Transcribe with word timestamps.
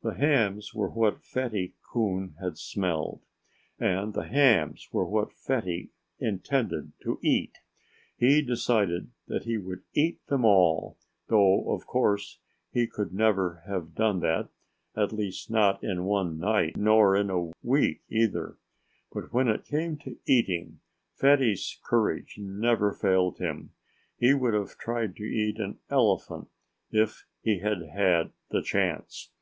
The 0.00 0.14
hams 0.14 0.72
were 0.72 0.88
what 0.88 1.24
Fatty 1.24 1.74
Coon 1.92 2.36
had 2.40 2.56
smelled. 2.56 3.24
And 3.80 4.14
the 4.14 4.28
hams 4.28 4.88
were 4.92 5.04
what 5.04 5.32
Fatty 5.32 5.90
intended 6.20 6.92
to 7.02 7.18
eat. 7.20 7.58
He 8.16 8.40
decided 8.40 9.10
that 9.26 9.42
he 9.42 9.58
would 9.58 9.82
eat 9.94 10.24
them 10.28 10.44
all 10.44 10.98
though 11.26 11.68
of 11.72 11.84
course 11.86 12.38
he 12.70 12.86
could 12.86 13.12
never 13.12 13.64
have 13.66 13.96
done 13.96 14.20
that 14.20 14.48
at 14.96 15.12
least, 15.12 15.50
not 15.50 15.82
in 15.82 16.04
one 16.04 16.38
night; 16.38 16.76
nor 16.76 17.16
in 17.16 17.28
a 17.28 17.50
week, 17.62 18.00
either. 18.08 18.56
But 19.12 19.32
when 19.32 19.48
it 19.48 19.64
came 19.64 19.98
to 19.98 20.16
eating, 20.26 20.78
Fatty's 21.16 21.76
courage 21.82 22.36
never 22.38 22.92
failed 22.92 23.38
him. 23.38 23.72
He 24.16 24.32
would 24.32 24.54
have 24.54 24.78
tried 24.78 25.16
to 25.16 25.24
eat 25.24 25.58
an 25.58 25.80
elephant, 25.90 26.48
if 26.92 27.26
he 27.42 27.58
had 27.58 27.82
had 27.82 28.30
the 28.50 28.62
chance. 28.62 29.32